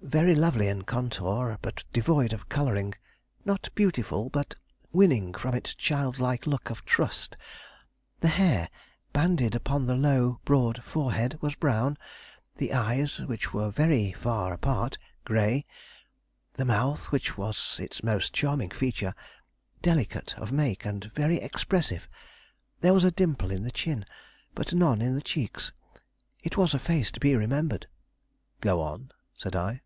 Very 0.00 0.34
lovely 0.34 0.68
in 0.68 0.82
contour, 0.84 1.58
but 1.60 1.84
devoid 1.92 2.32
of 2.32 2.48
coloring; 2.48 2.94
not 3.44 3.68
beautiful, 3.74 4.30
but 4.30 4.54
winning 4.90 5.34
from 5.34 5.54
its 5.54 5.74
childlike 5.74 6.46
look 6.46 6.70
of 6.70 6.82
trust. 6.86 7.36
The 8.20 8.28
hair, 8.28 8.70
banded 9.12 9.54
upon 9.54 9.84
the 9.84 9.96
low, 9.96 10.40
broad 10.46 10.82
forehead, 10.82 11.36
was 11.42 11.56
brown; 11.56 11.98
the 12.56 12.72
eyes, 12.72 13.18
which 13.18 13.52
were 13.52 13.68
very 13.70 14.12
far 14.12 14.54
apart, 14.54 14.96
gray; 15.26 15.66
the 16.54 16.64
mouth, 16.64 17.12
which 17.12 17.36
was 17.36 17.78
its 17.78 18.02
most 18.02 18.32
charming 18.32 18.70
feature, 18.70 19.14
delicate 19.82 20.32
of 20.38 20.52
make 20.52 20.86
and 20.86 21.10
very 21.14 21.36
expressive. 21.36 22.08
There 22.80 22.94
was 22.94 23.04
a 23.04 23.10
dimple 23.10 23.50
in 23.50 23.62
the 23.64 23.70
chin, 23.72 24.06
but 24.54 24.72
none 24.72 25.02
in 25.02 25.16
the 25.16 25.20
cheeks. 25.20 25.70
It 26.42 26.56
was 26.56 26.72
a 26.72 26.78
face 26.78 27.10
to 27.10 27.20
be 27.20 27.36
remembered." 27.36 27.88
"Go 28.62 28.80
on," 28.80 29.10
said 29.36 29.54
I. 29.54 29.82